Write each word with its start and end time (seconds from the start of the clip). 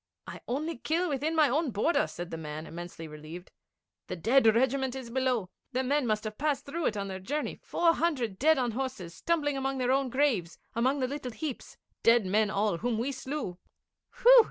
'I 0.25 0.39
only 0.47 0.77
kill 0.79 1.09
within 1.09 1.35
my 1.35 1.47
own 1.47 1.69
border,' 1.69 2.07
said 2.07 2.31
the 2.31 2.37
man, 2.37 2.65
immensely 2.65 3.07
relieved. 3.07 3.51
'The 4.07 4.15
Dead 4.15 4.47
Regiment 4.47 4.95
is 4.95 5.11
below. 5.11 5.51
The 5.73 5.83
men 5.83 6.07
must 6.07 6.23
have 6.23 6.39
passed 6.39 6.65
through 6.65 6.87
it 6.87 6.97
on 6.97 7.07
their 7.07 7.19
journey 7.19 7.59
four 7.61 7.93
hundred 7.93 8.39
dead 8.39 8.57
on 8.57 8.71
horses, 8.71 9.13
stumbling 9.13 9.57
among 9.57 9.77
their 9.77 9.91
own 9.91 10.09
graves, 10.09 10.57
among 10.73 11.01
the 11.01 11.07
little 11.07 11.31
heaps 11.33 11.77
dead 12.01 12.25
men 12.25 12.49
all, 12.49 12.79
whom 12.79 12.97
we 12.97 13.11
slew.' 13.11 13.59
'Whew!' 14.23 14.39